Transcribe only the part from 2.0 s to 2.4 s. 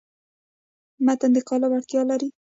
لري.